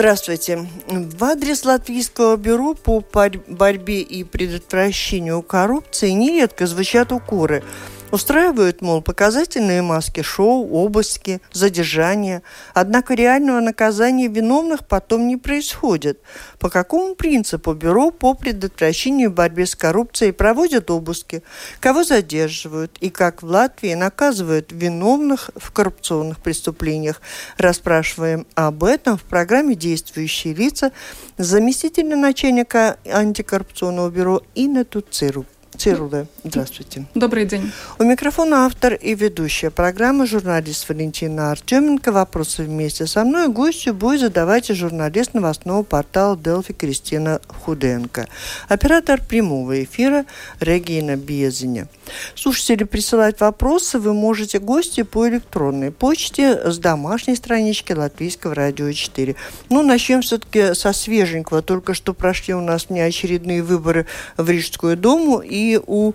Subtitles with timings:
[0.00, 0.66] Здравствуйте.
[0.88, 3.04] В адрес Латвийского бюро по
[3.46, 7.62] борьбе и предотвращению коррупции нередко звучат укоры–
[8.12, 12.42] Устраивают, мол, показательные маски шоу, обыски, задержания.
[12.74, 16.20] Однако реального наказания виновных потом не происходит.
[16.58, 21.44] По какому принципу Бюро по предотвращению и борьбе с коррупцией проводят обыски?
[21.78, 22.98] Кого задерживают?
[23.00, 27.22] И как в Латвии наказывают виновных в коррупционных преступлениях?
[27.58, 30.90] Расспрашиваем об этом в программе «Действующие лица»
[31.38, 35.46] заместителя начальника антикоррупционного бюро Инна Туцирук.
[35.80, 36.26] Цируле.
[36.44, 37.06] Здравствуйте.
[37.14, 37.72] Добрый день.
[37.98, 42.12] У микрофона автор и ведущая программы журналист Валентина Артеменко.
[42.12, 48.28] Вопросы вместе со мной гостю будет задавать журналист новостного портала Делфи Кристина Худенко.
[48.68, 50.26] Оператор прямого эфира
[50.60, 51.88] Регина Безиня.
[52.34, 59.34] Слушатели присылать вопросы вы можете гости по электронной почте с домашней странички Латвийского радио 4.
[59.70, 61.62] Ну, начнем все-таки со свеженького.
[61.62, 64.04] Только что прошли у нас неочередные выборы
[64.36, 66.12] в Рижскую Думу, и у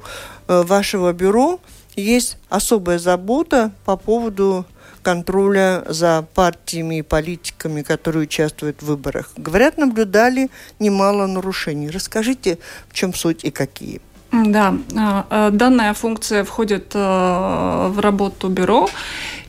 [0.48, 1.60] э, вашего бюро
[1.96, 4.66] есть особая забота по поводу
[5.02, 9.32] контроля за партиями и политиками, которые участвуют в выборах.
[9.38, 11.90] Говорят, наблюдали немало нарушений.
[11.90, 12.58] Расскажите,
[12.90, 14.02] в чем суть и какие.
[14.44, 18.90] Да, а, а, данная функция входит э, в работу бюро.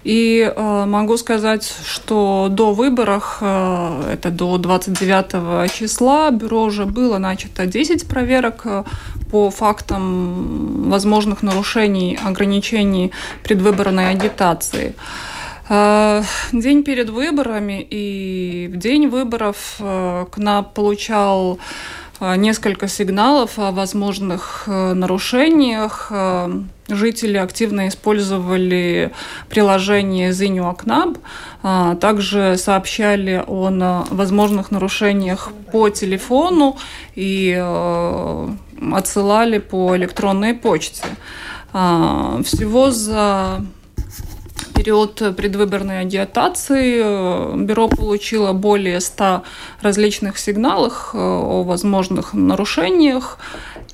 [0.04, 7.18] И э, могу сказать, что до выборов, э, это до 29 числа, бюро уже было
[7.18, 8.64] начато 10 проверок
[9.32, 13.10] по фактам возможных нарушений, ограничений
[13.42, 14.94] предвыборной агитации.
[15.68, 19.80] День перед выборами и в день выборов
[20.30, 21.58] КНАП получал
[22.36, 26.08] несколько сигналов о возможных э, нарушениях.
[26.10, 26.50] Э,
[26.88, 29.12] жители активно использовали
[29.48, 30.32] приложение
[31.62, 33.70] а, также сообщали о
[34.10, 36.76] возможных нарушениях по телефону
[37.16, 38.48] и э,
[38.92, 41.04] отсылали по электронной почте.
[41.72, 43.60] Всего за
[44.86, 49.42] период предвыборной агитации э, бюро получило более 100
[49.82, 53.38] различных сигналов э, о возможных нарушениях.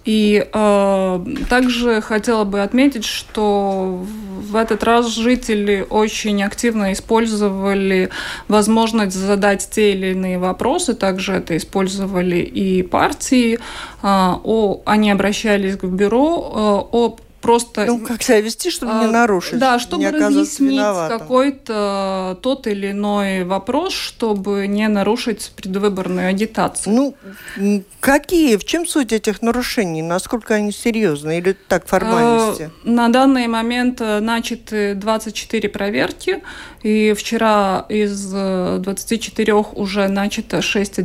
[0.04, 4.04] И э, также хотела бы отметить, что
[4.50, 8.10] в этот раз жители очень активно использовали
[8.48, 10.92] возможность задать те или иные вопросы.
[10.92, 13.58] Также это использовали и партии.
[14.02, 16.52] Э, о, они обращались к бюро
[16.92, 17.84] э, о просто...
[17.84, 22.92] Ну, как себя вести, чтобы а, не нарушить, Да, чтобы не разъяснить какой-то тот или
[22.92, 26.94] иной вопрос, чтобы не нарушить предвыборную агитацию.
[26.94, 30.02] Ну, какие, в чем суть этих нарушений?
[30.02, 32.70] Насколько они серьезны или так формальности?
[32.84, 36.42] А, на данный момент э, начаты 24 проверки,
[36.82, 41.00] и вчера из 24 э, уже начато 6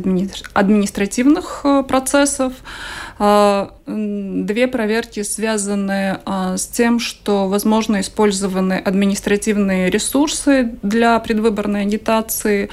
[0.54, 2.52] административных э, процессов.
[3.20, 12.70] А, две проверки связаны а, с тем, что, возможно, использованы административные ресурсы для предвыборной агитации.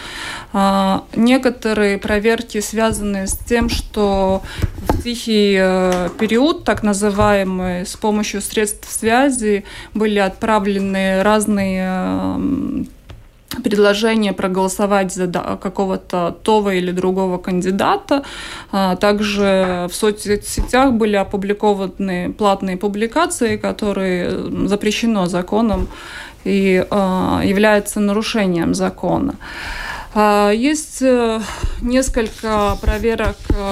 [0.53, 4.43] А, некоторые проверки связаны с тем, что
[4.77, 9.63] в тихий э, период, так называемый, с помощью средств связи
[9.93, 12.85] были отправлены разные
[13.63, 15.27] предложение проголосовать за
[15.61, 18.23] какого-то того или другого кандидата.
[18.71, 25.87] А, также в соцсетях были опубликованы платные публикации, которые запрещено законом
[26.43, 29.35] и а, являются нарушением закона.
[30.17, 31.41] А, есть э,
[31.81, 33.71] несколько проверок э,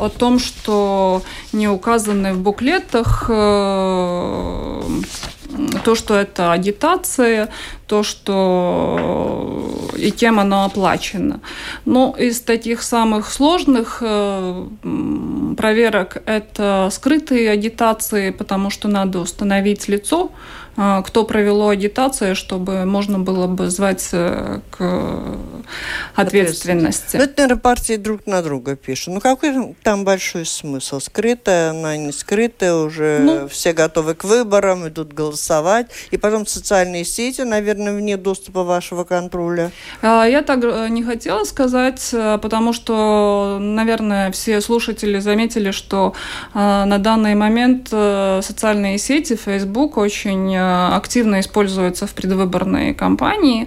[0.00, 1.20] о том, что
[1.52, 4.82] не указаны в буклетах э,
[5.84, 7.48] то, что это агитация,
[7.86, 11.40] то, что и кем оно оплачено.
[11.84, 14.66] Но из таких самых сложных э,
[15.56, 20.59] проверок это скрытые агитации, потому что надо установить лицо, э,
[21.04, 25.36] кто провело агитацию, чтобы можно было бы звать э, к
[26.14, 27.16] ответственности.
[27.18, 29.14] Ну, это, наверное, партии друг на друга пишут.
[29.14, 31.00] Ну, какой там большой смысл?
[31.00, 35.88] Скрытая, она не скрытая, уже ну, все готовы к выборам, идут голосовать.
[36.12, 39.72] И потом социальные сети, наверное, вне доступа вашего контроля.
[40.00, 46.14] А, я так э, не хотела сказать, э, потому что, наверное, все слушатели заметили, что
[46.54, 53.66] на данный момент социальные сети, Facebook очень активно используются в предвыборной кампании.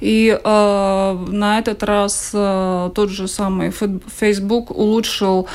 [0.00, 5.48] И на этот раз тот же самый Facebook улучшил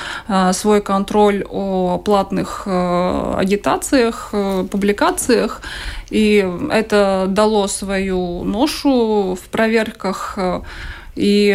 [0.52, 4.34] свой контроль о платных агитациях,
[4.72, 5.62] публикациях.
[6.10, 10.38] И это дало свою ношу в проверках.
[11.16, 11.54] И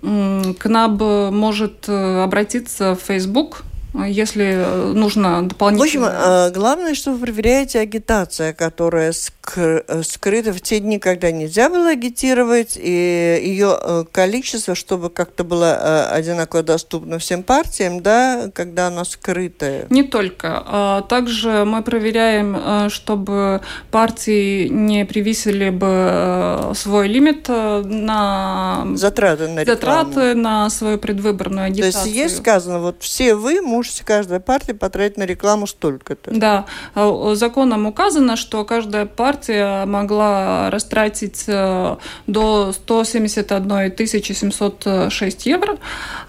[0.00, 3.62] КНАБ может обратиться в Facebook
[4.06, 6.06] если нужно дополнительно.
[6.06, 9.12] В общем, э, главное, что вы проверяете агитация, которая
[9.56, 15.44] э, скрыта в те дни, когда нельзя было агитировать, и ее э, количество, чтобы как-то
[15.44, 19.86] было одинаково доступно всем партиям, да, когда она скрытая.
[19.90, 20.62] Не только.
[20.66, 23.60] А также мы проверяем, чтобы
[23.90, 30.12] партии не превысили бы свой лимит на затраты на рекламу.
[30.12, 31.92] затраты на свою предвыборную агитацию.
[31.92, 36.30] То есть есть сказано, вот все вы можете каждая партия потратить на рекламу столько-то.
[36.32, 41.96] Да, а, законом указано, что каждая партия могла растратить э,
[42.26, 45.78] до 171 706 евро.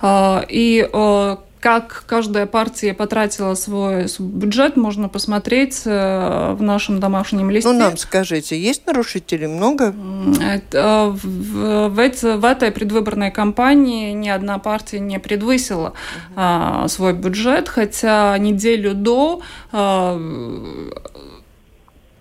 [0.01, 7.49] А, и э, как каждая партия потратила свой бюджет, можно посмотреть э, в нашем домашнем
[7.49, 7.69] листе.
[7.69, 9.93] Ну, нам скажите, есть нарушителей много?
[10.41, 15.95] Это, в, в, в этой предвыборной кампании ни одна партия не предвысила угу.
[16.35, 19.41] а, свой бюджет, хотя неделю до
[19.71, 20.17] а,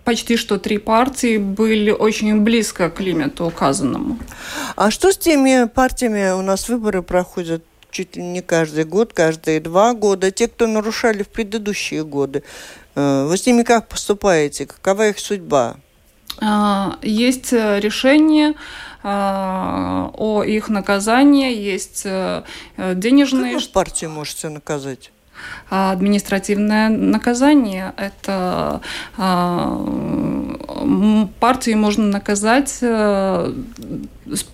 [0.09, 4.17] почти что три партии были очень близко к лимиту указанному.
[4.75, 9.59] А что с теми партиями, у нас выборы проходят чуть ли не каждый год, каждые
[9.59, 10.31] два года.
[10.31, 12.43] Те, кто нарушали в предыдущие годы,
[12.95, 14.65] э, вы с ними как поступаете?
[14.65, 15.77] Какова их судьба?
[16.41, 18.53] А, есть э, решение
[19.03, 22.43] а, о их наказании, есть э,
[22.77, 23.53] денежные...
[23.53, 25.11] Как вы партию можете наказать?
[25.69, 28.81] А административное наказание– это
[31.39, 32.79] партию можно наказать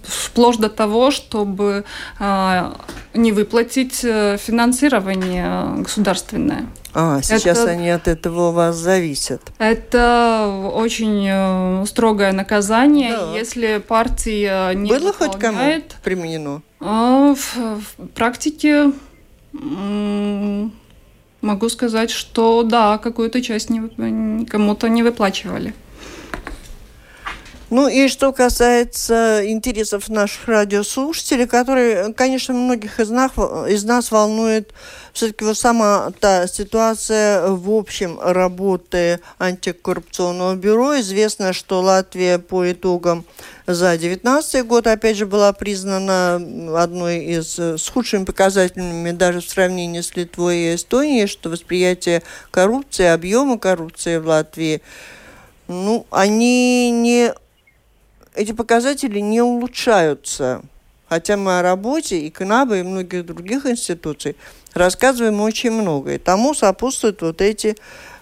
[0.04, 1.86] вплоть до того, чтобы
[2.20, 2.78] а,
[3.14, 6.66] не выплатить э, финансирование государственное.
[6.94, 9.42] А, сейчас это, они от этого у вас зависят.
[9.58, 13.38] Это очень э, строгое наказание, да.
[13.38, 16.62] если партия не Было выполняет, хоть кому применено?
[16.80, 18.92] В, в практике
[21.42, 25.74] могу сказать, что да, какую-то часть кому-то не выплачивали.
[27.72, 33.32] Ну и что касается интересов наших радиослушателей, которые, конечно, многих из нас,
[33.68, 34.72] из нас волнует
[35.14, 41.00] все-таки вот сама та ситуация в общем работы антикоррупционного бюро.
[41.00, 43.26] Известно, что Латвия по итогам
[43.66, 46.36] за 2019 год, опять же, была признана
[46.80, 52.22] одной из с худшими показателями даже в сравнении с Литвой и Эстонией, что восприятие
[52.52, 54.84] коррупции, объема коррупции в Латвии,
[55.68, 57.34] ну, они не
[58.36, 60.62] эти показатели не улучшаются.
[61.08, 64.36] Хотя мы о работе и КНАБа, и многих других институций
[64.74, 66.14] рассказываем очень много.
[66.14, 67.76] И тому сопутствуют вот эти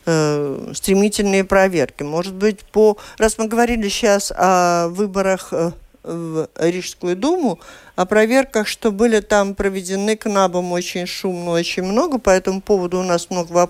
[0.05, 2.03] э, стремительные проверки.
[2.03, 2.97] Может быть, по...
[3.17, 5.71] Раз мы говорили сейчас о выборах э,
[6.03, 7.59] в Рижскую думу,
[7.95, 12.17] о проверках, что были там проведены к НАБам очень шумно, очень много.
[12.17, 13.69] По этому поводу у нас много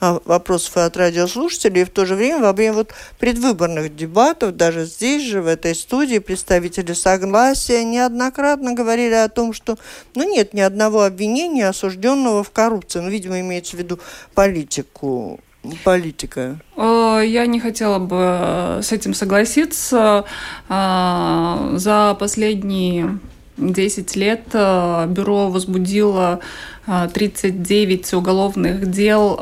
[0.00, 1.82] а, вопросов от радиослушателей.
[1.82, 5.74] И в то же время во время вот предвыборных дебатов, даже здесь же, в этой
[5.74, 9.76] студии, представители Согласия неоднократно говорили о том, что
[10.14, 13.00] ну, нет ни одного обвинения осужденного в коррупции.
[13.00, 14.00] Ну, видимо, имеется в виду
[14.34, 15.38] политику
[15.84, 16.58] политика?
[16.76, 20.24] Я не хотела бы э, с этим согласиться.
[20.68, 23.18] А, за последние
[23.56, 26.40] 10 лет э, бюро возбудило
[26.86, 29.40] 39 э, уголовных дел,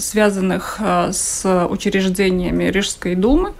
[0.00, 3.52] связанных с учреждениями Рижской думы,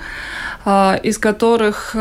[0.67, 1.95] из которых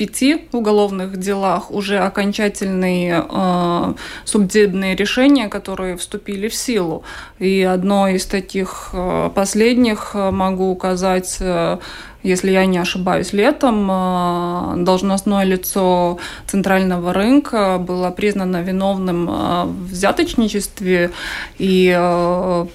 [0.00, 7.02] пяти уголовных делах уже окончательные э, судебные решения, которые вступили в силу.
[7.38, 11.76] И одно из таких э, последних э, могу указать э,
[12.22, 19.86] если я не ошибаюсь, летом э, должностное лицо центрального рынка было признано виновным э, в
[19.90, 21.12] взяточничестве
[21.58, 22.66] и э,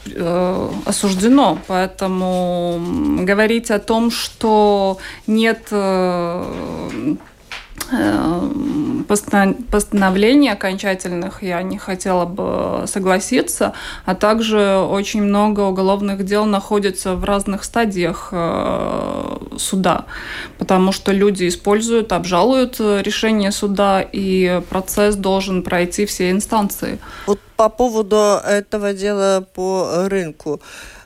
[0.85, 1.59] осуждено.
[1.67, 2.79] Поэтому
[3.21, 4.97] говорить о том, что
[5.27, 5.71] нет
[9.07, 13.73] постановлений окончательных я не хотела бы согласиться,
[14.05, 20.05] а также очень много уголовных дел находится в разных стадиях э, суда,
[20.57, 26.99] потому что люди используют, обжалуют решение суда, и процесс должен пройти все инстанции.
[27.55, 30.61] По поводу этого дела по рынку.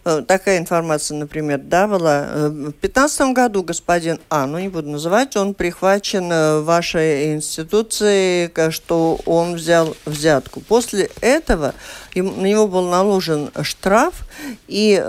[0.05, 1.85] Э, такая информация, например, да.
[1.85, 8.49] Э, в 2015 году господин А, ну не буду называть, он прихвачен э, вашей институцией,
[8.71, 10.61] что он взял взятку.
[10.61, 11.73] После этого
[12.15, 14.25] на него был наложен штраф,
[14.67, 15.03] и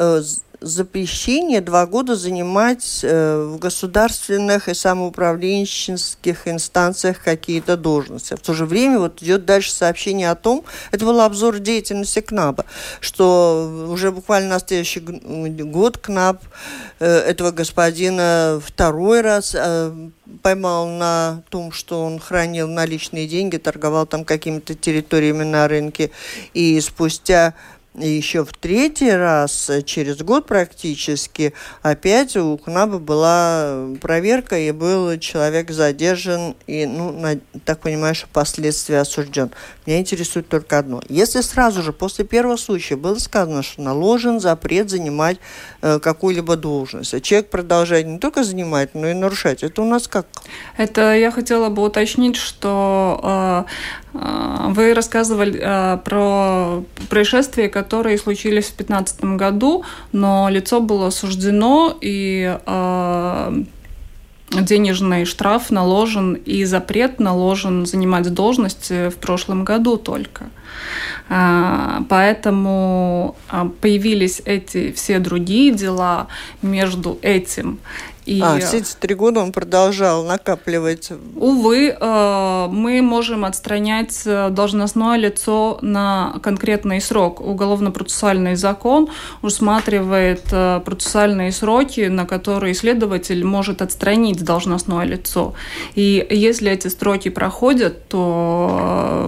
[0.60, 8.34] запрещение два года занимать э, в государственных и самоуправленческих инстанциях какие-то должности.
[8.34, 12.66] В то же время вот идет дальше сообщение о том, это был обзор деятельности КНАБа,
[13.00, 16.42] что уже буквально на следующий год КНАБ
[17.00, 19.92] э, этого господина второй раз э,
[20.42, 26.10] поймал на том, что он хранил наличные деньги, торговал там какими-то территориями на рынке,
[26.54, 27.54] и спустя
[27.98, 34.70] и еще в третий раз, э, через год практически, опять у КНАБа была проверка, и
[34.70, 39.50] был человек задержан, и, ну, на, так понимаю, что последствия осужден.
[39.86, 41.02] Меня интересует только одно.
[41.08, 45.38] Если сразу же после первого случая было сказано, что наложен запрет занимать
[45.82, 50.06] э, какую-либо должность, а человек продолжает не только занимать, но и нарушать, это у нас
[50.06, 50.28] как?
[50.76, 53.70] Это я хотела бы уточнить, что э,
[54.12, 59.82] а, вы рассказывали а, про происшествия, которые случились в 2015 году,
[60.12, 63.52] но лицо было осуждено и а,
[64.52, 70.44] денежный штраф наложен и запрет наложен занимать должность в прошлом году только.
[72.08, 73.34] Поэтому
[73.80, 76.28] появились эти все другие дела
[76.62, 77.80] между этим
[78.30, 78.40] и...
[78.40, 81.10] А, все эти три года он продолжал накапливать.
[81.34, 87.40] Увы, э, мы можем отстранять э, должностное лицо на конкретный срок.
[87.40, 89.08] Уголовно-процессуальный закон
[89.42, 95.54] усматривает э, процессуальные сроки, на которые следователь может отстранить должностное лицо.
[95.96, 99.26] И если эти сроки проходят, то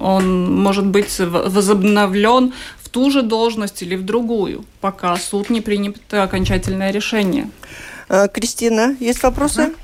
[0.00, 2.52] он может быть возобновлен
[2.94, 7.50] ту же должность или в другую, пока суд не примет окончательное решение.
[8.08, 9.74] Э, Кристина, есть вопросы?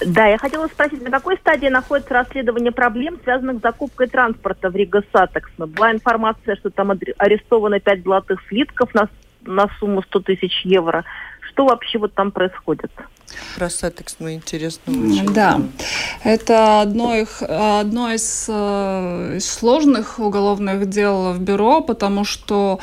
[0.00, 4.76] Да, я хотела спросить, на какой стадии находится расследование проблем, связанных с закупкой транспорта в
[4.76, 5.50] Rīgas satiksme?
[5.58, 9.10] Была информация, что там арестовано 5 золотых слитков на,
[9.42, 11.04] на сумму 100 тысяч евро.
[11.50, 12.90] Что вообще вот там происходит?
[13.56, 15.32] Про satiksme мне интересно очень.
[15.32, 15.60] Да,
[16.24, 22.78] это одно, их, одно из, э, из сложных уголовных дел в бюро, потому что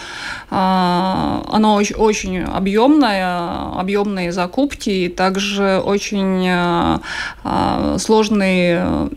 [0.50, 7.00] э, оно очень, очень объемное, объемные закупки и также очень э,
[7.44, 9.10] э сложные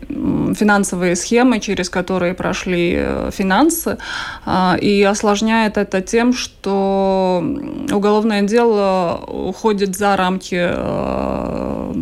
[0.55, 3.97] финансовые схемы, через которые прошли э, финансы,
[4.45, 7.43] э, и осложняет это тем, что
[7.91, 11.93] уголовное дело уходит за рамки э,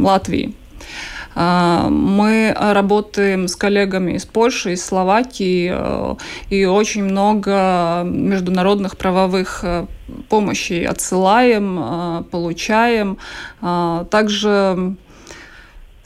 [0.00, 0.54] Латвии.
[1.34, 6.14] А, мы работаем с коллегами из Польши, из Словакии, э,
[6.50, 9.64] и очень много международных правовых
[10.28, 13.18] помощи отсылаем, получаем.
[13.62, 14.96] А, также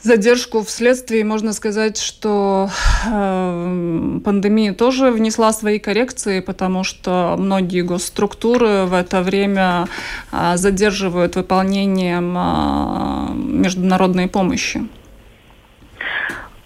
[0.01, 2.69] задержку вследствие, можно сказать, что
[3.05, 9.87] э, пандемия тоже внесла свои коррекции, потому что многие госструктуры в это время
[10.31, 14.87] э, задерживают выполнением э, международной помощи.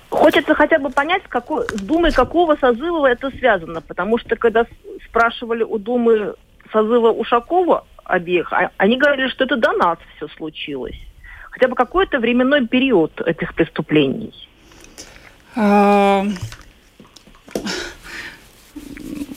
[0.10, 4.66] Хочется хотя бы понять, какой, с Думой какого созыва это связано, потому что когда
[5.08, 6.36] спрашивали у Думы
[6.74, 11.00] созыва Ушакова обеих, а, они говорили, что это до нас все случилось
[11.52, 14.34] хотя бы какой-то временной период этих преступлений?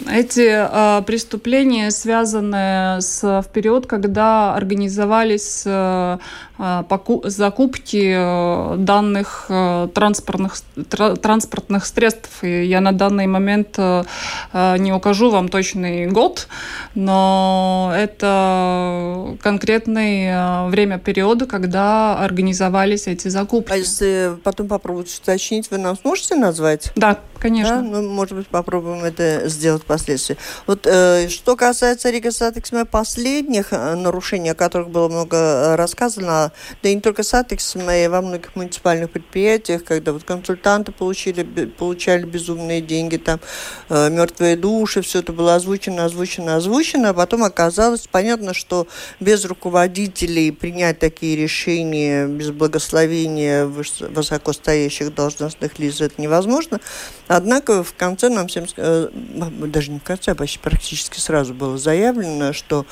[0.07, 6.19] А, эти э, преступления связаны с в период, когда организовались э,
[6.57, 10.57] поку закупки э, данных э, транспортных
[10.89, 12.45] тра транспортных средств.
[12.45, 14.05] И я на данный момент э,
[14.53, 16.49] э, не укажу вам точный год,
[16.95, 23.73] но это конкретный э, время периода, когда организовались эти закупки.
[23.73, 26.93] А если потом попробовать уточнить, вы нам сможете назвать?
[26.95, 27.77] Да, Конечно.
[27.77, 27.83] Да?
[27.83, 30.37] Ну, может быть, попробуем это сделать впоследствии.
[30.67, 36.53] Вот э, что касается Rīgas satiksme последних э, нарушений, о которых было много э, рассказано,
[36.83, 42.25] да и не только satiksme, и во многих муниципальных предприятиях, когда вот консультанты получили, получали
[42.25, 43.41] безумные деньги, там
[43.89, 48.87] э, мертвые души, все это было озвучено, озвучено, озвучено, а потом оказалось понятно, что
[49.21, 56.81] без руководителей принять такие решения, без благословения высокостоящих должностных лиц это невозможно.
[57.27, 61.79] Однако в конце нам всем, э, даже не в конце, а почти практически сразу было
[61.79, 62.87] заявлено, что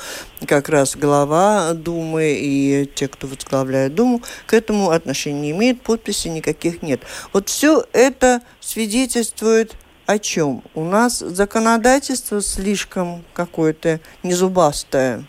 [0.46, 6.28] как раз глава Думы и те, кто возглавляет Думу, к этому отношения не имеют, подписи
[6.28, 7.02] никаких нет.
[7.32, 10.62] Вот все это свидетельствует о чем?
[10.74, 15.24] У нас законодательство слишком какое-то незубастое.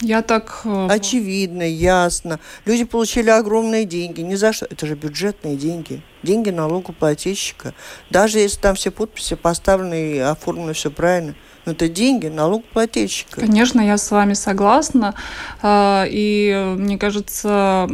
[0.00, 0.62] Я так...
[0.64, 2.38] Э, Очевидно, ясно.
[2.64, 4.20] Люди получили огромные деньги.
[4.20, 4.66] Ни за что.
[4.66, 6.02] Это же бюджетные деньги.
[6.22, 7.74] Деньги налогоплательщика.
[8.10, 13.40] Даже если там все подписи поставлены и оформлены все правильно– но это деньги налогоплательщика.
[13.40, 15.14] Конечно, я с вами согласна.
[15.62, 17.88] А, и мне кажется,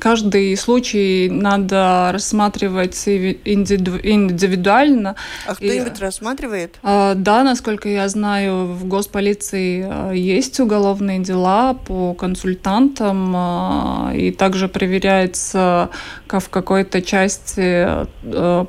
[0.00, 5.16] каждый случай надо рассматривать индивидуально.
[5.46, 6.78] А кто-нибудь рассматривает?
[6.82, 14.68] А, да, насколько я знаю, в госполиции а, есть уголовные дела по консультантам, и также
[14.68, 15.90] проверяется
[16.28, 18.06] в какой-то части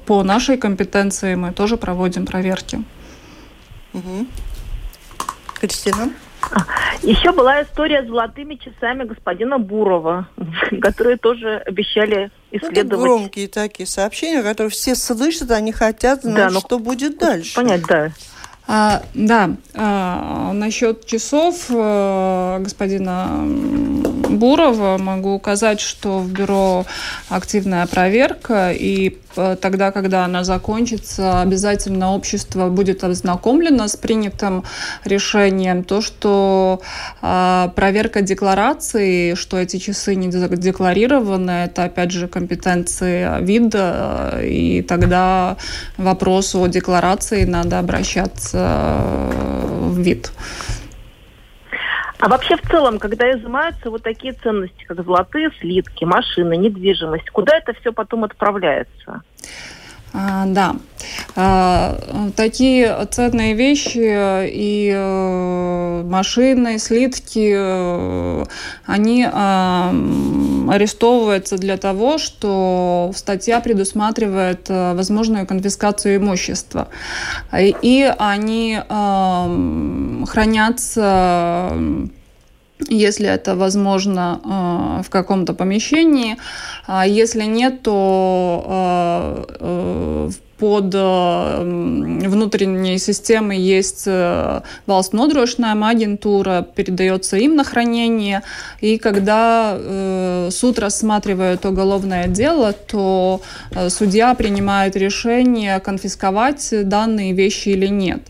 [0.05, 2.83] по нашей компетенции мы тоже проводим проверки.
[3.97, 4.27] Угу.
[5.59, 6.11] Кристина?
[7.03, 10.27] Еще была история с золотыми часами господина Бурова,
[10.81, 12.77] которые тоже обещали исследовать.
[12.77, 17.55] Это громкие такие сообщения, которые все слышат, они хотят знать, да, ну, что будет дальше.
[17.55, 18.11] Понять, да.
[18.69, 23.45] А, да, а, насчет часов а, господина
[24.29, 26.85] Бурова могу указать, что в бюро
[27.29, 29.17] активная проверка, и
[29.61, 34.63] тогда, когда она закончится, обязательно общество будет ознакомлено с принятым
[35.05, 35.83] решением.
[35.83, 36.81] То, что
[37.21, 45.57] э, проверка декларации, что эти часы не декларированы, это опять же компетенции вида, и тогда
[45.97, 48.57] вопрос о декларации надо обращаться
[49.79, 50.31] в вид.
[52.19, 57.57] А вообще в целом, когда изымаются вот такие ценности, как золотые слитки, машины, недвижимость, куда
[57.57, 59.21] это все потом отправляется?
[60.13, 60.75] А, да.
[61.35, 61.97] А,
[62.35, 68.45] такие ценные вещи и э, машины, слитки, э,
[68.85, 69.23] они
[70.69, 76.87] арестовываются для того, что статья предусматривает э, возможную конфискацию имущества.
[77.53, 78.79] И они
[80.27, 81.73] хранятся
[82.89, 86.37] если это возможно э, в каком-то помещении.
[86.85, 90.93] А если нет, то э, э, под
[92.27, 94.07] внутренней системой есть
[94.87, 98.43] valsts nodrošinājuma агентура, передается им на хранение.
[98.81, 103.41] И когда э, суд рассматривает уголовное дело, то
[103.71, 108.21] э, судья принимает решение, конфисковать данные вещи или нет.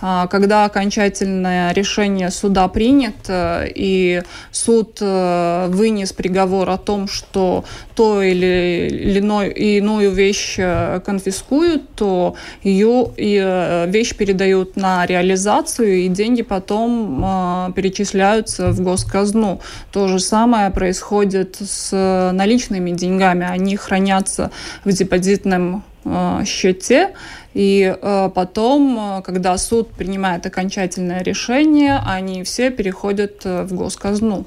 [0.00, 8.22] А когда окончательное решение суда принято, и суд э, вынес приговор о том, что то
[8.22, 8.88] или
[9.56, 10.58] иную вещь
[11.04, 19.60] конфискуют, то ее вещь передают на реализацию, и деньги потом перечисляются в госказну.
[19.92, 23.46] То же самое происходит с наличными деньгами.
[23.46, 24.50] Они хранятся
[24.84, 25.84] в депозитном
[26.44, 27.14] счете,
[27.54, 27.96] и
[28.34, 34.44] потом, когда суд принимает окончательное решение, они все переходят в госказну.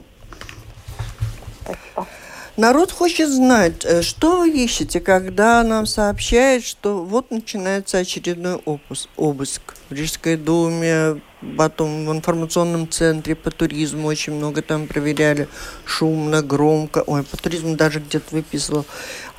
[2.58, 9.10] Народ хочет знать, э, что вы ищете, когда нам сообщают, что вот начинается очередной обыск,
[9.16, 11.22] обыск в Рижской думе,
[11.58, 15.48] потом в информационном центре по туризму очень много там проверяли,
[15.86, 17.04] шумно, громко.
[17.06, 18.86] Ой, по туризму даже где-то выписывал.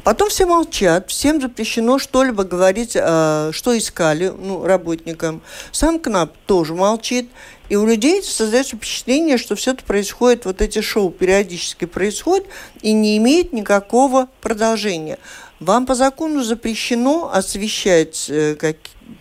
[0.05, 5.43] Потом все молчат, всем запрещено что-либо говорить, э, что искали ну, работникам.
[5.73, 7.29] Сам КНАП тоже молчит.
[7.69, 12.47] И у людей создается впечатление, что все это происходит, вот эти шоу периодически происходят
[12.81, 15.19] и не имеет никакого продолжения.
[15.61, 18.77] Вам по закону запрещено освещать э, как,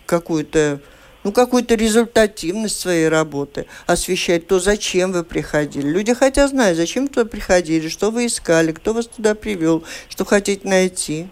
[0.06, 0.80] какую-то
[1.28, 5.86] ну, какую-то результативность своей работы, освещать то, зачем вы приходили.
[5.86, 10.66] Люди хотят знать, зачем туда приходили, что вы искали, кто вас туда привел, что хотите
[10.66, 11.28] найти.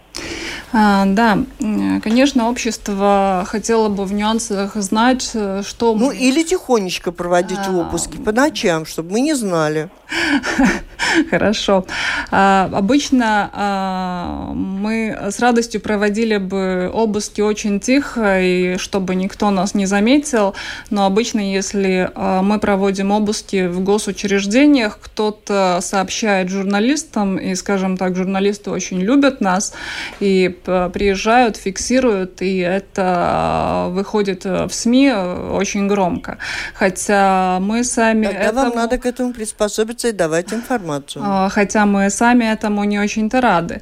[0.73, 5.95] А, да, конечно, общество хотело бы в нюансах знать, что...
[5.95, 7.71] Ну, или тихонечко проводить а...
[7.71, 9.89] обыски по ночам, чтобы мы не знали.
[11.29, 11.85] Хорошо.
[12.31, 19.85] А, обычно мы с радостью проводили бы обыски очень тихо, и чтобы никто нас не
[19.85, 20.53] заметил.
[20.89, 28.69] Но обычно, если мы проводим обыски в госучреждениях, кто-то сообщает журналистам, и, скажем так, журналисты
[28.69, 29.73] очень любят нас,
[30.19, 30.57] и
[30.93, 36.37] приезжают, фиксируют, и это выходит в СМИ очень громко.
[36.73, 38.27] Хотя мы сами...
[38.27, 38.61] Тогда этому...
[38.61, 41.23] вам надо к этому приспособиться и давать информацию.
[41.25, 43.81] А, хотя мы сами этому не очень-то рады.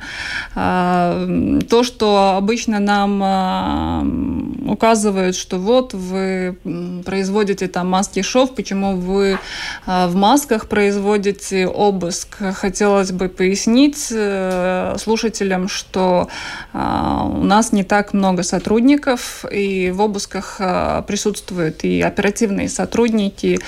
[0.56, 1.28] А,
[1.70, 4.06] то, что обычно нам а,
[4.68, 6.58] указывают, что вот вы
[7.06, 9.38] производите там маски-шов, почему вы
[9.86, 12.38] в масках производите обыск.
[12.54, 16.30] Хотелось бы пояснить э, слушателям, что
[16.78, 20.60] у нас не так много сотрудников, и в обысках
[21.08, 23.60] присутствуют и оперативные сотрудники,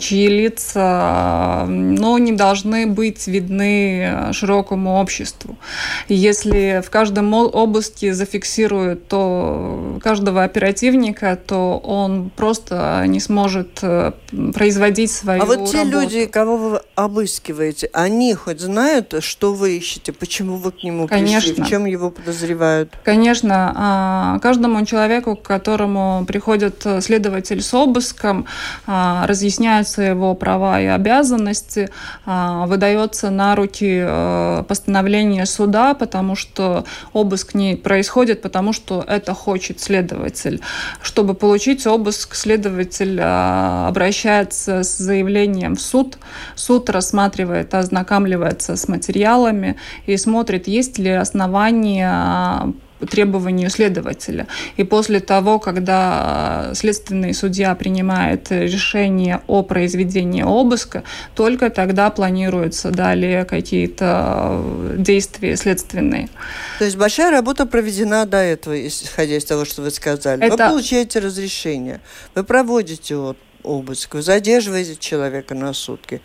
[0.00, 5.56] чьи лица но не должны быть видны широкому обществу.
[6.08, 13.80] Если в каждом области зафиксируют то каждого оперативника, то он просто не сможет
[14.54, 16.00] производить свою А вот те работу.
[16.00, 21.48] люди, кого вы обыскиваете, они хоть знают, что вы ищете, почему вы к нему Конечно.
[21.48, 22.96] пришли, в чем его подозревают?
[23.04, 28.46] Конечно, а, каждому человеку, к которому приходит следователь с обыском,
[28.86, 31.90] а, разъясняются его права и обязанности,
[32.24, 39.34] а, выдается на руки э, постановление суда, потому что обыск не происходит, потому что это
[39.34, 40.60] хочет следователь.
[41.02, 46.18] Чтобы получить обыск, следователь обращается с заявлением в суд.
[46.54, 52.21] Суд рассматривает, ознакомливается с материалами и смотрит, есть ли основания
[53.10, 54.46] требованию следователя.
[54.76, 61.02] И после того, когда следственный судья принимает решение о произведении обыска,
[61.34, 64.62] только тогда планируются далее какие-то
[64.96, 66.28] действия следственные.
[66.78, 70.44] То есть большая работа проведена до этого, исходя из того, что вы сказали.
[70.44, 70.64] Это...
[70.64, 72.00] Вы получаете разрешение,
[72.34, 76.20] вы проводите обыск, вы задерживаете человека на сутки.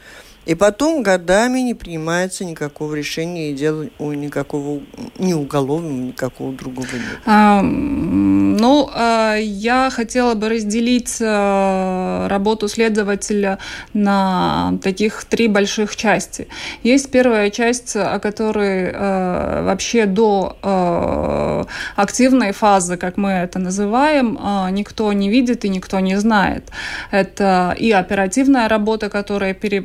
[0.47, 4.81] И потом годами не принимается никакого решения, и дела никакого,
[5.19, 7.19] ни уголовного, никакого другого нет.
[7.25, 13.60] А, ну, а, я хотела бы разделить а, работу следователя
[13.93, 16.47] на таких три больших части.
[16.81, 21.65] Есть первая часть, о которой а, вообще до а,
[21.97, 24.39] активной фазы, как мы это называем,
[24.71, 26.69] никто не видит и никто не знает.
[27.12, 29.81] Это и оперативная работа, которая пере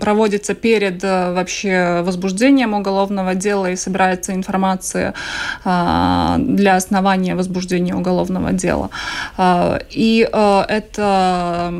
[0.00, 5.14] проводится перед э, вообще возбуждением уголовного дела и собирается информация
[5.64, 8.90] а, для основания возбуждения уголовного дела.
[9.36, 11.72] А, и э, это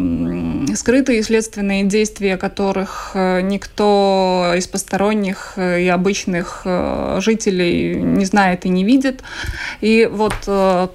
[0.75, 6.67] скрытые следственные действия, которых э, никто из посторонних и обычных
[7.19, 9.23] жителей не знает и не видит.
[9.81, 10.35] И вот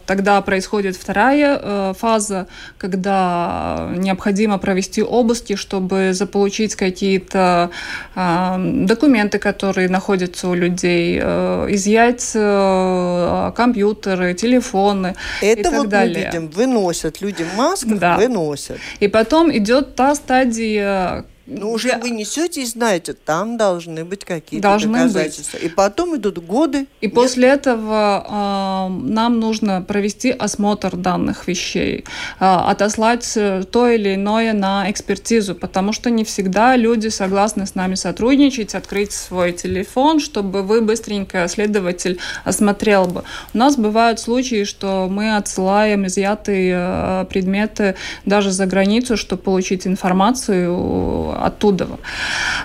[0.06, 2.48] тогда происходит вторая фаза,
[2.78, 7.72] когда необходимо провести обыски, чтобы заполучить какие-то
[8.16, 15.90] э, документы, которые находятся у людей, э, изъять э, компьютеры, телефоны Это и так вот
[15.90, 16.18] далее.
[16.18, 18.18] мы видим, выносят люди в масках, да.
[18.18, 18.78] выносят.
[19.00, 24.68] И потом идет та стадия, ну, уже вы несете и знаете, там должны быть какие-то
[24.68, 25.58] должны доказательства.
[25.58, 25.66] Быть.
[25.66, 26.88] И потом идут годы.
[27.00, 27.14] И нет?
[27.14, 32.04] после этого э, нам нужно провести осмотр данных вещей,
[32.40, 33.38] э, отослать
[33.72, 39.14] то или иное на экспертизу, потому что не всегда люди согласны с нами сотрудничать, открыть
[39.14, 43.24] свой телефон, чтобы вы быстренько, следователь, осмотрел бы.
[43.54, 49.88] У нас бывают случаи, что мы отсылаем изъятые э, предметы даже за границу, чтобы получить
[49.88, 51.88] информацию оттуда,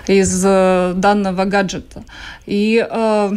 [0.07, 2.03] из э, данного гаджета.
[2.45, 3.31] И э,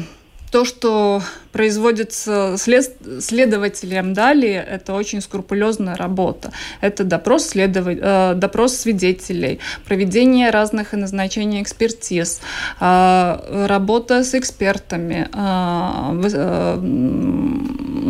[0.51, 1.23] то, что
[1.57, 2.85] производится след...
[3.21, 6.53] следователем далее, это очень скрупулезная работа.
[6.83, 7.87] Это допрос, следов...
[7.89, 12.41] э, допрос свидетелей, проведение разных и назначение экспертиз,
[12.81, 16.19] э, работа с экспертами, э,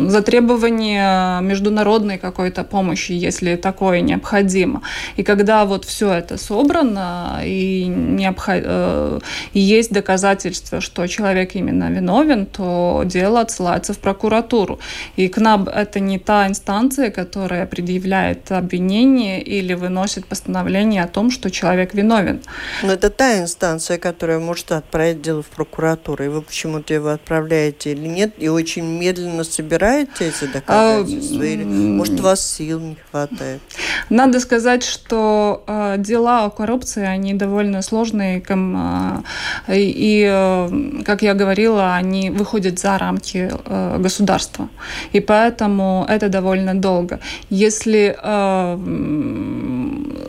[0.09, 4.81] затребование международной какой-то помощи, если такое необходимо.
[5.15, 9.21] И когда вот все это собрано и, необход...
[9.53, 14.79] и есть доказательства, что человек именно виновен, то дело дело отсылается в прокуратуру.
[15.17, 21.49] И КНАБ– это не та инстанция, которая предъявляет обвинение или выносит постановление о том, что
[21.49, 22.39] человек виновен.
[22.83, 26.23] Но это та инстанция, которая может отправить дело в прокуратуру.
[26.23, 31.43] И вы почему-то его отправляете или нет, и очень медленно собираете эти доказательства?
[31.43, 33.61] Или, может, у вас сил не хватает?
[34.09, 38.41] Надо сказать, что э, дела о коррупции, они довольно сложные.
[38.47, 44.69] Э, и, э, как я говорила, они выходят за рамки э, государства.
[45.13, 47.19] И поэтому это довольно долго.
[47.49, 48.77] Если э,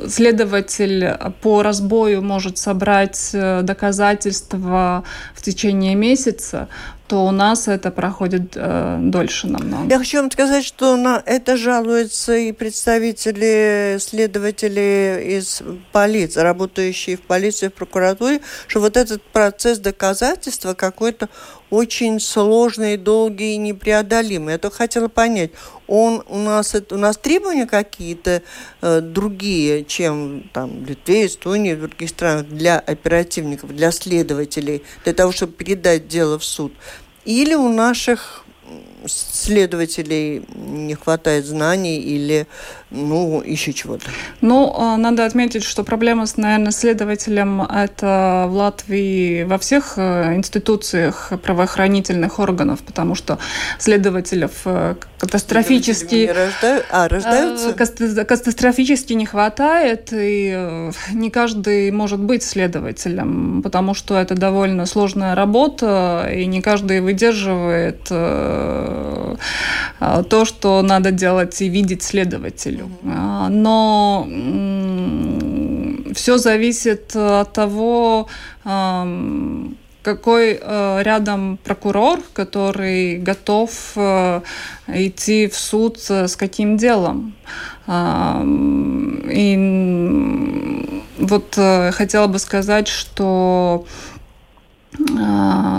[0.09, 6.68] следователь по разбою может собрать э, доказательства в течение месяца,
[7.09, 9.90] то у нас это проходит э, дольше намного.
[9.90, 17.22] Я хочу вам сказать, что на это жалуются и представители, следователи из полиции, работающие в
[17.22, 21.31] полиции, в прокуратуре, что вот этот процесс доказательства какой-то
[21.70, 24.52] очень сложный, долгий и непреодолимый.
[24.52, 25.50] Я только хотела понять,
[25.87, 28.42] он у нас это у нас требования какие-то
[28.83, 35.14] э, другие, чем там в Литве, Эстонии, в других странах для оперативников, для следователей, для
[35.14, 36.72] того, чтобы передать дело в суд.
[37.24, 38.44] Или у наших
[39.07, 42.46] следователей не хватает знаний или
[42.90, 44.07] ну, еще чего-то?
[44.40, 50.35] Ну, а, надо отметить, что проблема с, наверное, следователем это в Латвии во всех э,
[50.35, 53.38] институциях правоохранительных органов, потому что
[53.79, 56.29] следователей э, катастрофически...
[56.29, 56.83] Рожда...
[56.90, 57.74] А, э, рождаются?
[58.24, 66.27] Катастрофически не хватает, и не каждый может быть следователем, потому что это довольно сложная работа,
[66.35, 69.37] и не каждый выдерживает то,
[70.44, 72.91] что надо делать и видеть следователь неделю.
[73.07, 74.27] А, но
[76.14, 78.29] все зависит от того,
[80.03, 84.41] какой э, рядом прокурор, который готов э,
[84.87, 87.35] идти в суд с каким делом.
[87.87, 89.53] И
[91.19, 93.85] вот э, хотела бы сказать, что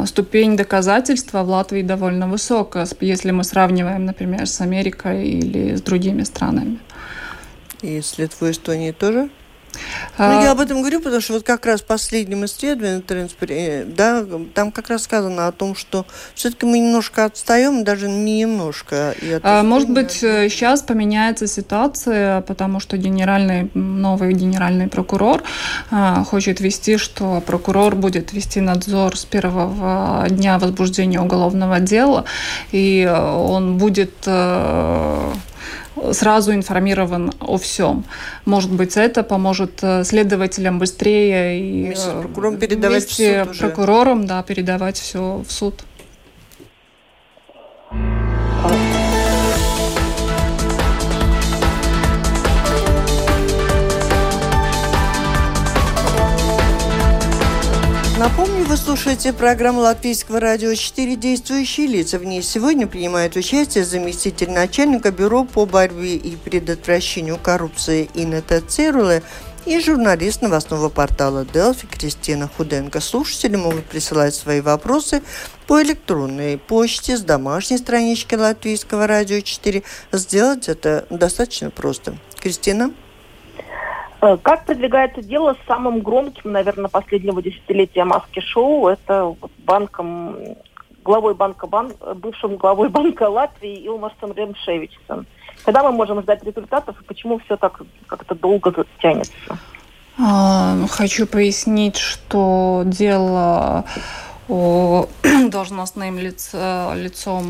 [0.06, 6.24] ступень доказательства в Латвии довольно высокая, если мы сравниваем, например, с Америкой или с другими
[6.24, 6.80] странами.
[7.82, 9.30] И с Литвой, Эстонии тоже?
[10.18, 13.02] Ну, я об этом говорю, потому что вот как раз в последнем исследовании,
[13.48, 18.39] э, да, там как раз сказано о том, что все-таки мы немножко отстаем, даже не
[18.39, 19.15] немножко.
[19.44, 25.44] А, может быть, сейчас поменяется ситуация, потому что генеральный, новый генеральный прокурор
[25.89, 32.26] а, хочет вести, что прокурор будет вести надзор с первого дня возбуждения уголовного дела,
[32.72, 35.32] и он будет э,
[36.14, 38.06] сразу информирован о всем.
[38.46, 43.58] Может быть, это поможет э, следователям быстрее и вместе с прокурором передавать вместе в суд
[43.60, 45.84] прокурором, да, передавать все в суд.
[58.30, 62.20] Напомню, вы слушаете программу Латвийского радио «Четыре действующие лица».
[62.20, 69.24] В ней сегодня принимает участие заместитель начальника Бюро по борьбе и предотвращению коррупции Инета Цируле
[69.65, 73.02] и журналист новостного портала Делфи Кристина Худенко.
[73.02, 75.24] Слушатели могут присылать свои вопросы
[75.65, 79.82] по электронной почте с домашней странички Латвийского радио 4.
[80.12, 82.15] Сделать это достаточно просто.
[82.39, 82.94] Кристина?
[84.22, 88.88] Э, как продвигается дело с самым громким, наверное, последнего десятилетия маски-шоу?
[88.88, 90.36] Это вот банком,
[91.04, 95.26] главой банка, бан, бывшим главой банка Латвии Илмарсом Ремшевичем.
[95.64, 99.58] Когда мы можем ждать результатов и почему все так как-то долго тянется?
[100.18, 103.86] А, хочу пояснить, что дело
[104.50, 105.06] о
[105.50, 107.46] должностным лиц, лицом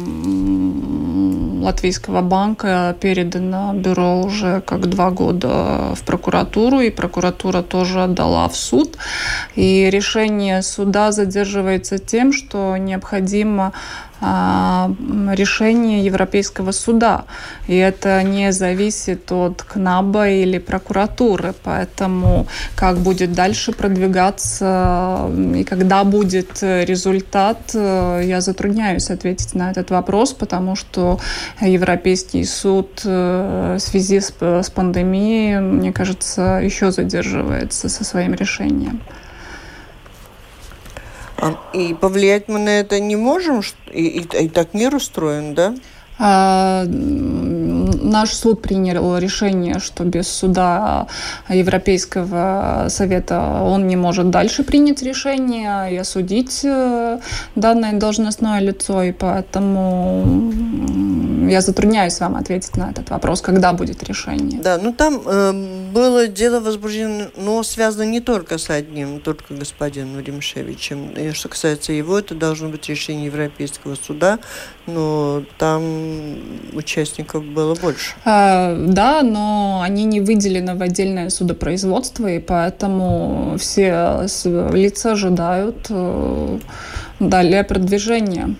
[1.61, 8.55] Латвийского банка передано бюро уже как два года в прокуратуру, и прокуратура тоже отдала в
[8.55, 8.97] суд.
[9.55, 13.73] И решение суда задерживается тем, что необходимо
[14.21, 17.25] решение Европейского суда.
[17.67, 21.53] И это не зависит от КНАБа или прокуратуры.
[21.63, 30.33] Поэтому как будет дальше продвигаться и когда будет результат, я затрудняюсь ответить на этот вопрос,
[30.33, 31.19] потому что
[31.61, 39.01] Европейский суд э, в связи с, с пандемией, мне кажется, еще задерживается со своим решением.
[41.41, 45.73] А, и повлиять мы на это не можем, и, и, и так мир устроен, да?
[46.17, 46.83] А,
[48.01, 51.07] наш суд принял решение, что без суда
[51.49, 57.19] Европейского совета он не может дальше принять решение и осудить э,
[57.55, 60.51] данное должностное лицо, и поэтому
[61.49, 64.61] я затрудняюсь вам ответить на этот вопрос, когда будет решение.
[64.61, 70.19] Да, ну там э, было дело возбуждено, но связано не только с одним, только господином
[70.19, 71.09] Римшевичем.
[71.11, 74.39] И что касается его, это должно быть решение Европейского суда,
[74.85, 76.37] но там
[76.73, 77.88] участников было больше.
[78.25, 84.25] А, да, но они не выделены в отдельное судопроизводство, и поэтому все
[84.71, 86.59] лица ожидают э,
[87.19, 88.55] далее продвижения.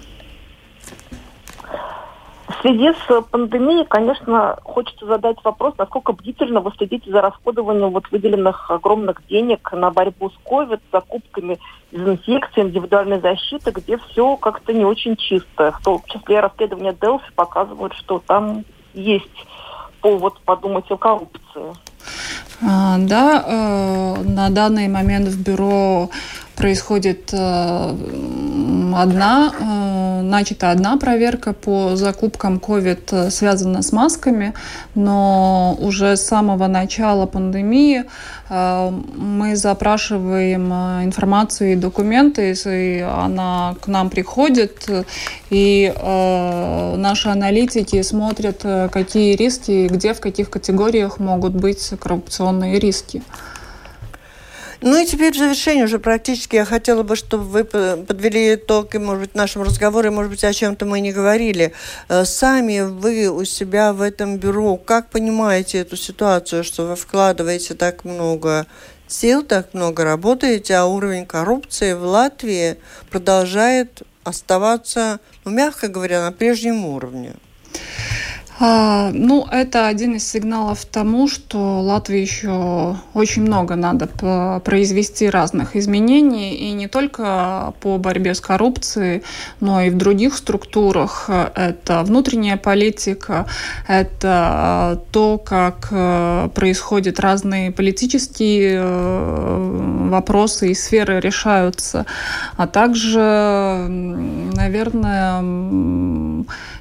[2.59, 8.11] В связи с пандемией, конечно, хочется задать вопрос, насколько бдительно вы следите за расходованием вот
[8.11, 11.57] выделенных огромных денег на борьбу с COVID, закупками
[11.93, 15.71] дезинфекции, индивидуальной защиты, где все как-то не очень чисто.
[15.71, 18.65] В том числе расследования Делфи показывают, что там
[18.99, 19.45] есть
[20.01, 21.73] повод подумать о коррупции.
[22.61, 26.09] А, да, э, на данный момент в бюро
[26.59, 27.95] происходит э,
[28.95, 34.53] одна, э, начата одна проверка по закупкам COVID, э, связанная с масками,
[34.93, 38.03] но уже с самого начала пандемии
[38.49, 44.89] мы запрашиваем информацию и документы, и она к нам приходит,
[45.51, 45.93] и
[46.97, 53.21] наши аналитики смотрят, какие риски, где, в каких категориях могут быть коррупционные риски.
[54.81, 58.97] Ну и теперь в завершение уже практически я хотела бы, чтобы вы подвели итог, и,
[58.97, 61.73] может быть, нашему разговору, и, может быть, о чем-то мы не говорили.
[62.07, 67.73] Э, сами вы у себя в этом бюро, как понимаете эту ситуацию, что вы вкладываете
[67.73, 68.67] так много
[69.07, 72.77] сил, так много работаете, а уровень коррупции в Латвии
[73.09, 77.33] продолжает оставаться, ну, мягко говоря, на прежнем уровне?
[78.61, 84.07] А, ну, это один из сигналов тому, что Латвии еще очень много надо
[84.65, 89.23] произвести разных изменений, и не только по борьбе с коррупцией,
[89.61, 91.29] но и в других структурах.
[91.29, 93.45] Это внутренняя политика,
[93.87, 102.05] это то, как э, происходят разные политические э, вопросы и сферы решаются,
[102.57, 103.85] а также,
[104.53, 105.41] наверное,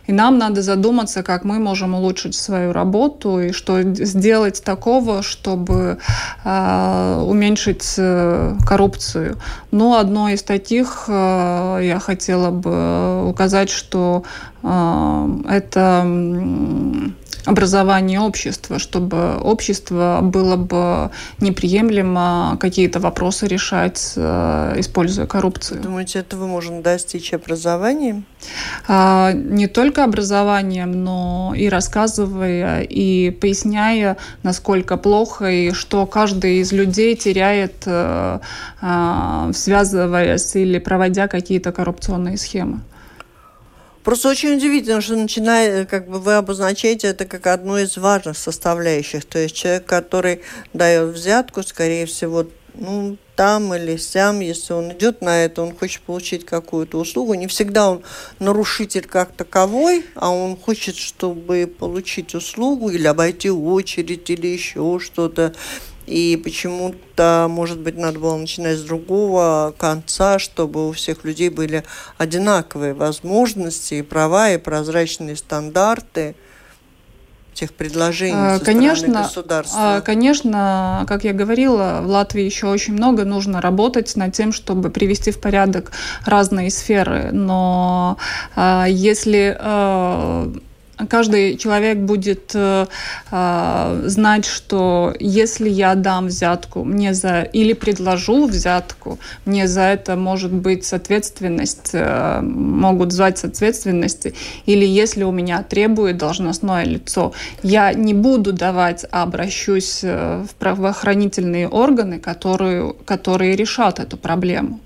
[0.09, 5.99] и нам надо задуматься, как мы можем улучшить свою работу и что сделать такого, чтобы
[6.45, 9.37] э, уменьшить э, коррупцию.
[9.71, 14.23] Но одно из таких э, я хотела бы указать, что
[14.58, 16.05] э, это
[17.49, 25.81] образование общества, чтобы общество было бы неприемлемо какие-то вопросы решать, э, используя коррупцию.
[25.81, 28.25] Думаете, этого можно достичь образованием?
[28.87, 36.73] А, не только образованием, но и рассказывая, и поясняя, насколько плохо и что каждый из
[36.73, 38.41] людей теряет, э,
[39.53, 42.81] связываясь или проводя какие-то коррупционные схемы.
[44.09, 49.27] Просто очень удивительно, что начиная, как бы вы обозначаете это как одну из важных составляющих.
[49.27, 50.41] То есть человек, который
[50.73, 56.01] дает взятку, скорее всего, ну, там или сям, если он идет на это, он хочет
[56.01, 57.35] получить какую-то услугу.
[57.35, 58.03] Не всегда он
[58.39, 65.55] нарушитель как таковой, а он хочет, чтобы получить услугу или обойти очередь или еще что-то.
[66.09, 71.85] И почему-то, может быть, надо было начинать с другого конца, чтобы у всех людей были
[72.17, 76.35] одинаковые возможности и права, и прозрачные стандарты
[77.53, 79.97] тех предложений а, со конечно, стороны государства?
[79.97, 84.91] А, конечно, как я говорила, в Латвии еще очень много нужно работать над тем, чтобы
[84.91, 85.91] привести в порядок
[86.25, 87.31] разные сферы.
[87.33, 88.17] Но
[88.55, 89.59] а, если
[91.07, 92.87] каждый человек будет э,
[93.31, 100.17] э, знать, что если я дам взятку, мне за или предложу взятку, мне за это
[100.17, 104.35] может быть ответственность, э, могут звать с ответственности,
[104.67, 107.33] или если у меня требует должностное лицо,
[107.63, 114.81] я не буду давать, а обращусь э, в правоохранительные органы, которые, которые решат эту проблему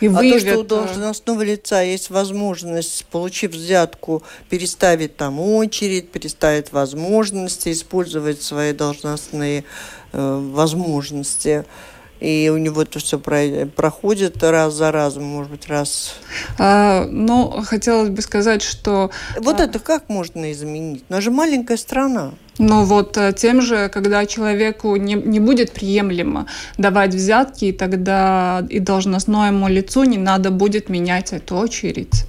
[0.00, 0.42] и выявят...
[0.42, 7.72] А то, что у должностного лица есть возможность, получив взятку, переставить там очередь, переставить возможности,
[7.72, 9.64] использовать свои должностные
[10.12, 11.64] э, возможности,
[12.20, 16.14] и у него это все проходит раз за разом, может быть, раз.
[16.58, 19.10] А, ну, хотелось бы сказать, что...
[19.38, 19.64] Вот а...
[19.64, 21.04] это как можно изменить?
[21.08, 22.32] У нас же маленькая страна.
[22.58, 26.46] Но вот э, тем же, когда человеку не, не будет приемлемо
[26.78, 32.24] давать взятки, тогда и должностному лицу не надо будет менять эту очередь.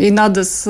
[0.00, 0.64] И надо с,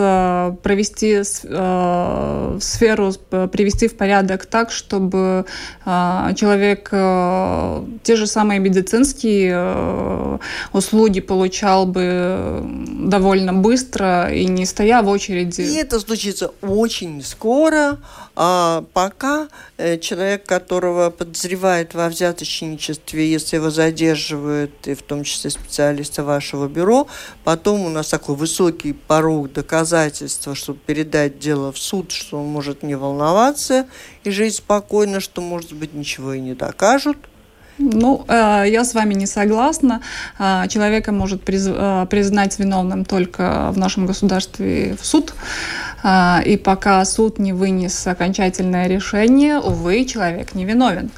[0.64, 3.12] провести э, сферу,
[3.52, 5.46] привести в порядок так, чтобы
[5.86, 10.38] э, человек э, те же самые медицинские э,
[10.72, 12.64] услуги получал бы
[13.04, 15.60] довольно быстро и не стоя в очереди.
[15.60, 17.98] И это случится очень скоро,
[18.34, 25.50] а пока э, человек, которого подозревают во взяточничестве, если его задерживают, и в том числе
[25.50, 27.06] специалисты вашего бюро,
[27.44, 32.83] потом у нас такой высокий порог доказательства, чтобы передать дело в суд, что он может
[32.83, 33.87] не волноваться
[34.24, 37.16] и жить спокойно, что, может быть, ничего и не докажут.
[37.80, 40.03] Ну, э, я с вами не согласна.
[40.38, 45.34] Э, человека может э, признать виновным только в нашем государстве в суд.
[46.47, 51.11] И пока суд не вынес окончательное решение, увы, человек не виновен.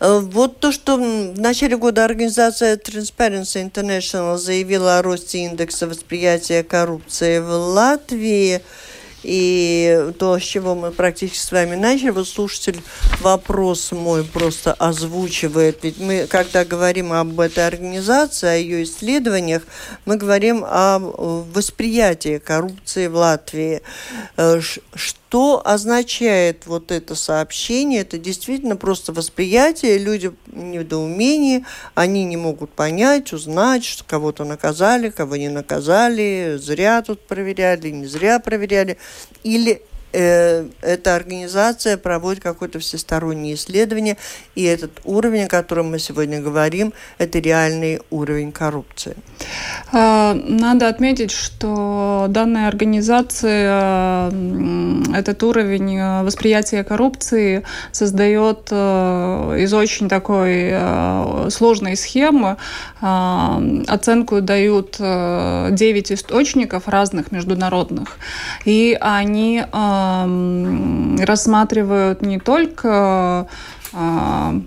[0.00, 7.38] Вот то, что в начале года организация Transparency International заявила о росте индекса восприятия коррупции
[7.38, 8.62] в Латвии–
[9.26, 12.80] и то, с чего мы практически с вами начали, вот слушатель
[13.20, 15.78] вопрос мой просто озвучивает.
[15.82, 19.62] Ведь мы, когда говорим об этой организации, о ее исследованиях,
[20.04, 20.98] мы говорим о
[21.52, 23.82] восприятии коррупции в Латвии.
[24.36, 24.60] Э,
[24.94, 28.02] что означает вот это сообщение?
[28.02, 31.64] Это действительно просто восприятие, люди в недоумении,
[31.94, 38.06] они не могут понять, узнать, что кого-то наказали, кого не наказали, зря тут проверяли, не
[38.06, 38.98] зря проверяли.
[39.42, 44.16] Или э, эта организация проводит какое-то всестороннее исследование,
[44.54, 49.16] и этот уровень, о котором мы сегодня говорим, это реальный уровень коррупции.
[49.92, 54.30] А, надо отметить, что данная организация
[55.14, 57.62] этот уровень э, восприятия коррупции
[57.92, 60.74] создает из очень такой
[61.50, 62.56] сложной схемы.
[63.00, 68.18] А, оценку дают 9 источников разных международных,
[68.64, 69.64] и они
[71.24, 73.46] рассматривают не только
[73.92, 74.60] а,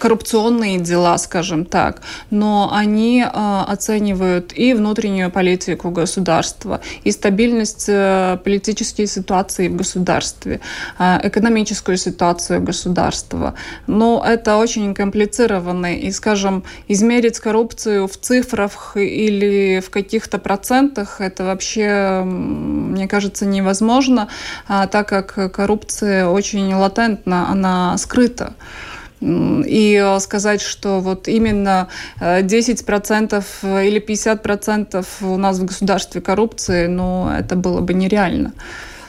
[0.00, 8.38] коррупционные дела, скажем так, но они э, оценивают и внутреннюю политику государства, и стабильность э,
[8.44, 10.60] политической ситуации в государстве,
[10.98, 13.54] э, экономическую ситуацию государства.
[13.86, 21.44] Но это очень комплицированно, и, скажем, измерить коррупцию в цифрах или в каких-то процентах, это
[21.44, 24.28] вообще, мне кажется, невозможно,
[24.66, 28.54] так как коррупция очень латентна, она скрыта.
[29.20, 31.88] И сказать, что вот именно
[32.20, 38.52] 10% э, или 50% у нас в государстве коррупции, ну, это было бы нереально.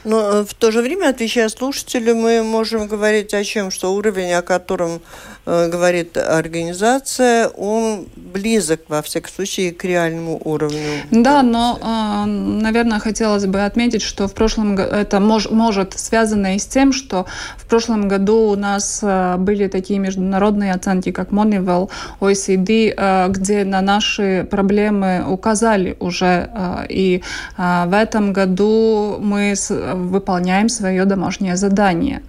[0.04, 3.72] Но э, в то же время, отвечая слушателю, мы можем говорить о чем?
[3.72, 5.02] Что уровень, о котором
[5.46, 11.04] э, говорит организация, он близок, во всяком случае, к реальному уровню.
[11.12, 16.56] Да, но, э, наверное, хотелось бы отметить, что в прошлом году это мож, может связано
[16.56, 17.26] и с тем, что
[17.58, 21.90] в прошлом году у нас э, были такие международные оценки, как Moneyval,
[22.22, 26.50] OECD, э, где на наши проблемы указали уже.
[26.54, 27.24] Э, и
[27.58, 32.22] э, в этом году мы с, выполняем свое домашнее задание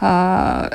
[0.00, 0.70] а,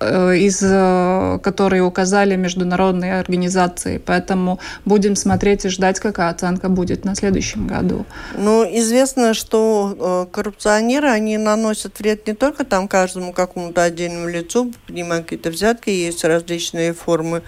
[0.00, 3.98] э, из э, которые указали международные организации.
[3.98, 8.06] Поэтому будем смотреть и ждать, какая оценка будет на следующем году.
[8.36, 14.72] Ну, известно, что э, коррупционеры, они наносят вред не только там каждому какому-то отдельному лицу,
[14.86, 17.42] принимая какие-то взятки, есть различные формы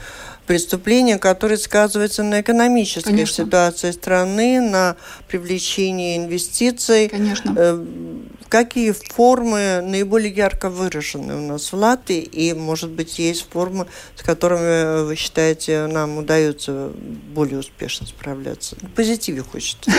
[0.47, 3.45] преступления, которые сказываются на экономической Конечно.
[3.45, 4.97] ситуации страны, на
[5.29, 7.09] привлечении инвестиций.
[7.09, 7.55] Конечно.
[7.57, 7.85] Э,
[8.49, 12.21] какие формы наиболее ярко выражены у нас в Латвии?
[12.21, 13.87] И, может быть, есть формы,
[14.17, 16.91] с которыми, вы считаете, нам удается
[17.35, 18.77] более успешно справляться?
[18.83, 19.91] В позитиве хочется.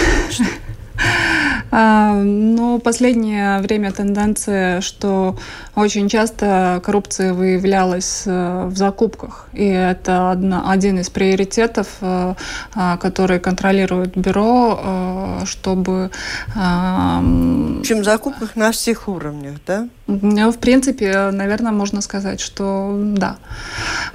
[1.72, 5.36] Ну, последнее время тенденция, что
[5.76, 9.48] очень часто коррупция выявлялась э, в закупках.
[9.54, 12.36] И это одна, один из приоритетов, э,
[12.76, 16.12] а, который контролирует бюро, э, чтобы...
[16.54, 19.88] В общем, в закупках на всех уровнях, да?
[20.08, 23.38] Ну, в принципе, наверное, можно сказать, что да.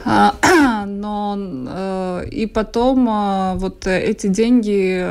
[0.05, 0.35] А,
[0.87, 5.05] но и потом вот эти деньги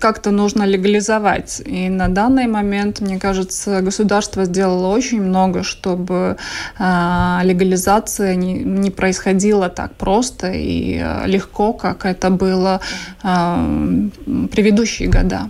[0.00, 1.62] как-то нужно легализовать.
[1.64, 6.36] И на данный момент, мне кажется, государство сделало очень много, чтобы
[6.78, 12.80] э, легализация не, происходила так просто и э, легко, как это было
[13.22, 14.08] э,
[14.52, 15.48] предыдущие года.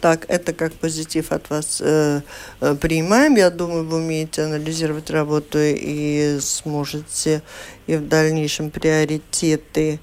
[0.00, 2.22] Так, это как позитив от вас э,
[2.60, 3.36] э, принимаем.
[3.36, 7.42] Я думаю, вы умеете анализировать работу и сможете
[7.86, 9.98] и в дальнейшем приоритеты э,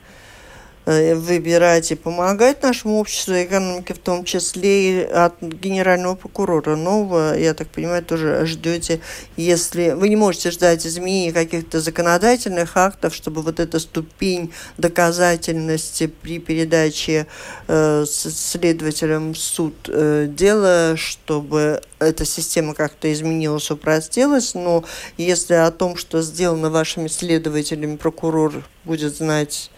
[0.89, 7.53] выбирать и помогать нашему обществу экономике, в том числе и от генерального прокурора нового, я
[7.53, 8.99] так понимаю, тоже ждете,
[9.37, 16.39] если вы не можете ждать изменений каких-то законодательных актов, чтобы вот эта ступень доказательности при
[16.39, 17.27] передаче
[17.67, 24.83] э, следователям в суд э, дела, чтобы эта система как-то изменилась, упростилась, но
[25.17, 29.69] если о том, что сделано вашими следователями, прокурор будет знать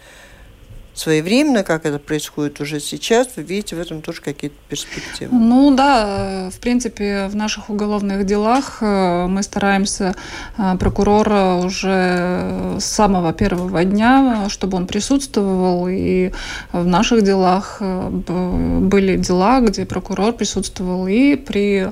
[0.94, 5.30] своевременно, как это происходит уже сейчас, вы видите в этом тоже какие-то перспективы?
[5.32, 10.14] Ну да, в принципе, в наших уголовных делах э, мы стараемся
[10.58, 16.32] э, прокурора уже с самого первого дня, чтобы он присутствовал, и
[16.72, 21.90] в наших делах э, были дела, где прокурор присутствовал и при,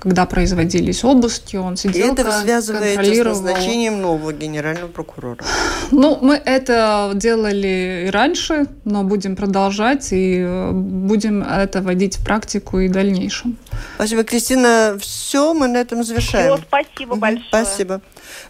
[0.00, 5.44] когда производились обыски, он сидел, и это связывается с назначением нового генерального прокурора?
[5.90, 12.16] Ну, мы это делали и раньше, раньше, но будем продолжать и э, будем это вводить
[12.16, 13.56] в практику и в дальнейшем.
[13.96, 14.96] Спасибо, Кристина.
[15.00, 16.56] Все, мы на этом завершаем.
[16.56, 17.44] Все, спасибо большое.
[17.48, 18.00] Спасибо.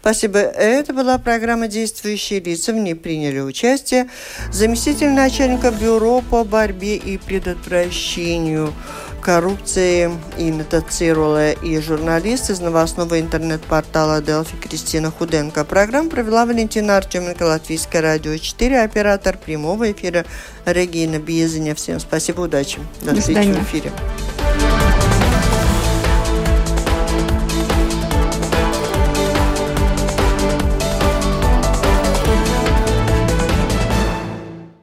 [0.00, 0.38] Спасибо.
[0.38, 2.72] Это была программа «Действующие лица».
[2.72, 4.08] В ней приняли участие
[4.52, 8.72] заместитель начальника бюро по борьбе и предотвращению
[9.20, 15.64] коррупции Инна Тацирова и журналист из новостного интернет-портала Делфи Кристина Худенко.
[15.64, 20.24] Программу провела Валентина Артеменко, Латвийское радио 4, оператор прямого эфира
[20.64, 21.74] Регина Биезиня.
[21.74, 22.78] Всем спасибо, удачи.
[23.02, 23.92] До, До встречи в эфире.